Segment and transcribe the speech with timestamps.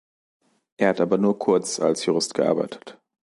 [0.77, 2.97] Er hat aber nur kurz als Jurist gearbeitet.